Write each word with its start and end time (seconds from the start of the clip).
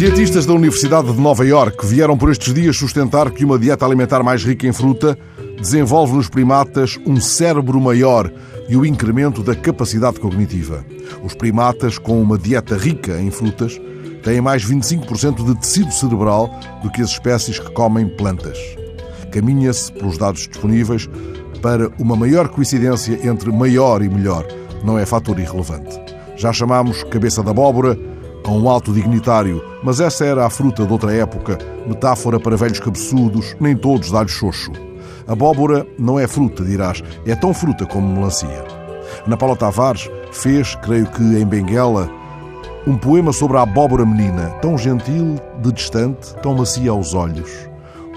Cientistas 0.00 0.46
da 0.46 0.54
Universidade 0.54 1.12
de 1.12 1.20
Nova 1.20 1.44
Iorque 1.44 1.84
vieram 1.84 2.16
por 2.16 2.30
estes 2.30 2.54
dias 2.54 2.74
sustentar 2.74 3.30
que 3.30 3.44
uma 3.44 3.58
dieta 3.58 3.84
alimentar 3.84 4.22
mais 4.22 4.42
rica 4.42 4.66
em 4.66 4.72
fruta 4.72 5.14
desenvolve 5.58 6.14
nos 6.14 6.26
primatas 6.26 6.98
um 7.04 7.20
cérebro 7.20 7.78
maior 7.78 8.32
e 8.66 8.78
o 8.78 8.86
incremento 8.86 9.42
da 9.42 9.54
capacidade 9.54 10.18
cognitiva. 10.18 10.82
Os 11.22 11.34
primatas 11.34 11.98
com 11.98 12.18
uma 12.18 12.38
dieta 12.38 12.78
rica 12.78 13.20
em 13.20 13.30
frutas 13.30 13.78
têm 14.22 14.40
mais 14.40 14.64
25% 14.64 15.44
de 15.44 15.60
tecido 15.60 15.92
cerebral 15.92 16.48
do 16.82 16.90
que 16.90 17.02
as 17.02 17.10
espécies 17.10 17.58
que 17.58 17.70
comem 17.72 18.08
plantas. 18.08 18.56
Caminha-se, 19.30 19.92
pelos 19.92 20.16
dados 20.16 20.48
disponíveis, 20.48 21.10
para 21.60 21.90
uma 21.98 22.16
maior 22.16 22.48
coincidência 22.48 23.20
entre 23.22 23.52
maior 23.52 24.00
e 24.00 24.08
melhor. 24.08 24.46
Não 24.82 24.98
é 24.98 25.04
fator 25.04 25.38
irrelevante. 25.38 26.00
Já 26.38 26.54
chamámos 26.54 27.04
cabeça 27.04 27.42
da 27.42 27.50
abóbora 27.50 27.98
a 28.50 28.52
um 28.52 28.68
alto 28.68 28.92
dignitário, 28.92 29.64
mas 29.80 30.00
essa 30.00 30.24
era 30.24 30.44
a 30.44 30.50
fruta 30.50 30.84
de 30.84 30.92
outra 30.92 31.14
época, 31.14 31.56
metáfora 31.86 32.40
para 32.40 32.56
velhos 32.56 32.80
cabeçudos, 32.80 33.54
nem 33.60 33.76
todos 33.76 34.10
dá-lhe 34.10 34.28
xoxo. 34.28 34.72
Abóbora 35.24 35.86
não 35.96 36.18
é 36.18 36.26
fruta, 36.26 36.64
dirás, 36.64 37.00
é 37.24 37.36
tão 37.36 37.54
fruta 37.54 37.86
como 37.86 38.12
melancia. 38.12 38.64
Ana 39.24 39.36
Paula 39.36 39.54
Tavares 39.54 40.10
fez, 40.32 40.74
creio 40.82 41.06
que 41.06 41.22
em 41.22 41.46
Benguela, 41.46 42.10
um 42.88 42.96
poema 42.96 43.32
sobre 43.32 43.56
a 43.56 43.62
abóbora 43.62 44.04
menina, 44.04 44.48
tão 44.60 44.76
gentil, 44.76 45.36
de 45.62 45.70
distante, 45.70 46.34
tão 46.42 46.52
macia 46.52 46.90
aos 46.90 47.14
olhos. 47.14 47.50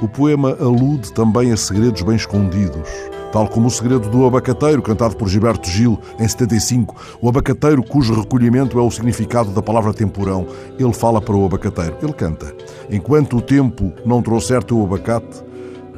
O 0.01 0.07
poema 0.07 0.57
alude 0.59 1.13
também 1.13 1.51
a 1.51 1.57
segredos 1.57 2.01
bem 2.01 2.15
escondidos, 2.15 2.89
tal 3.33 3.47
como 3.47 3.65
o 3.65 3.71
segredo 3.71 4.07
do 4.11 4.27
abacateiro, 4.27 4.79
cantado 4.79 5.15
por 5.15 5.27
Gilberto 5.27 5.67
Gil 5.67 5.99
em 6.19 6.27
75. 6.27 6.95
O 7.19 7.27
abacateiro, 7.27 7.81
cujo 7.81 8.13
recolhimento 8.13 8.77
é 8.77 8.81
o 8.81 8.91
significado 8.91 9.49
da 9.49 9.61
palavra 9.61 9.91
temporão. 9.91 10.45
Ele 10.77 10.93
fala 10.93 11.19
para 11.19 11.35
o 11.35 11.43
abacateiro, 11.43 11.97
ele 12.03 12.13
canta. 12.13 12.55
Enquanto 12.91 13.37
o 13.37 13.41
tempo 13.41 13.91
não 14.05 14.21
trouxer 14.21 14.63
teu 14.63 14.83
abacate, 14.83 15.43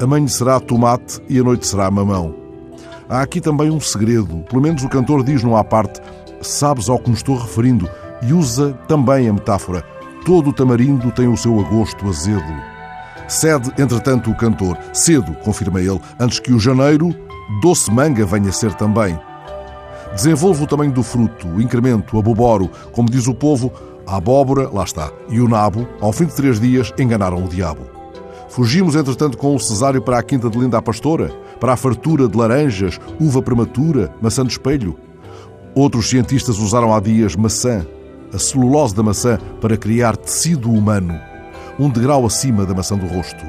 amanhã 0.01 0.25
será 0.29 0.61
tomate 0.61 1.21
e 1.27 1.37
a 1.37 1.43
noite 1.43 1.67
será 1.67 1.91
mamão. 1.91 2.33
Há 3.09 3.21
aqui 3.21 3.41
também 3.41 3.69
um 3.69 3.81
segredo, 3.81 4.37
pelo 4.49 4.61
menos 4.61 4.83
o 4.83 4.89
cantor 4.89 5.21
diz 5.21 5.43
numa 5.43 5.63
parte, 5.63 5.99
sabes 6.41 6.87
ao 6.87 6.97
que 6.97 7.09
me 7.09 7.17
estou 7.17 7.35
referindo, 7.35 7.89
e 8.23 8.31
usa 8.31 8.71
também 8.87 9.27
a 9.27 9.33
metáfora. 9.33 9.83
Todo 10.25 10.53
tamarindo 10.53 11.11
tem 11.11 11.27
o 11.27 11.35
seu 11.35 11.59
agosto 11.59 12.07
azedo. 12.07 12.75
Cede, 13.27 13.71
entretanto, 13.77 14.29
o 14.29 14.35
cantor. 14.35 14.77
Cedo, 14.93 15.33
confirma 15.43 15.81
ele, 15.81 15.99
antes 16.19 16.39
que 16.39 16.53
o 16.53 16.59
janeiro, 16.59 17.09
doce 17.61 17.91
manga, 17.91 18.25
venha 18.25 18.51
ser 18.51 18.73
também. 18.73 19.19
Desenvolvo 20.13 20.63
o 20.63 20.67
tamanho 20.67 20.91
do 20.91 21.03
fruto, 21.03 21.47
o 21.47 21.61
incremento, 21.61 22.17
aboboro. 22.17 22.69
Como 22.91 23.09
diz 23.09 23.27
o 23.27 23.33
povo, 23.33 23.71
a 24.07 24.17
abóbora, 24.17 24.69
lá 24.71 24.83
está, 24.83 25.11
e 25.29 25.39
o 25.39 25.47
nabo, 25.47 25.87
ao 25.99 26.13
fim 26.13 26.25
de 26.25 26.33
três 26.33 26.59
dias, 26.59 26.93
enganaram 26.97 27.43
o 27.43 27.47
diabo. 27.47 27.81
Fugimos, 28.47 28.95
entretanto, 28.95 29.37
com 29.37 29.53
o 29.53 29.59
cesário 29.59 30.01
para 30.01 30.17
a 30.17 30.23
quinta 30.23 30.49
de 30.49 30.57
Linda 30.57 30.77
a 30.77 30.81
Pastora, 30.81 31.29
para 31.59 31.73
a 31.73 31.77
fartura 31.77 32.27
de 32.27 32.37
laranjas, 32.37 32.99
uva 33.19 33.41
prematura, 33.41 34.13
maçã 34.21 34.45
de 34.45 34.51
espelho. 34.51 34.95
Outros 35.75 36.09
cientistas 36.09 36.59
usaram 36.59 36.95
há 36.95 36.99
dias 37.01 37.35
maçã, 37.35 37.85
a 38.33 38.39
celulose 38.39 38.95
da 38.95 39.03
maçã, 39.03 39.37
para 39.59 39.75
criar 39.75 40.15
tecido 40.15 40.71
humano, 40.71 41.19
um 41.77 41.89
degrau 41.89 42.25
acima 42.25 42.65
da 42.65 42.73
maçã 42.73 42.97
do 42.97 43.07
rosto. 43.07 43.43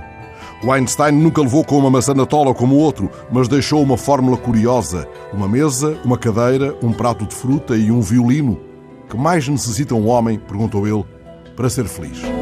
O 0.65 0.73
Einstein 0.73 1.13
nunca 1.13 1.43
levou 1.43 1.65
com 1.65 1.79
uma 1.79 1.91
maçã 1.91 2.15
na 2.15 2.25
tola 2.25 2.55
como 2.55 2.77
o 2.77 2.79
outro, 2.79 3.11
mas 3.31 3.47
deixou 3.47 3.83
uma 3.83 3.97
fórmula 3.97 4.37
curiosa: 4.37 5.07
uma 5.33 5.47
mesa, 5.47 5.99
uma 6.05 6.17
cadeira, 6.17 6.77
um 6.83 6.93
prato 6.93 7.27
de 7.27 7.35
fruta 7.35 7.77
e 7.77 7.91
um 7.91 8.01
violino. 8.01 8.59
Que 9.09 9.17
mais 9.17 9.47
necessita 9.47 9.95
um 9.95 10.09
homem, 10.09 10.39
perguntou 10.39 10.87
ele, 10.87 11.05
para 11.55 11.71
ser 11.71 11.87
feliz? 11.87 12.36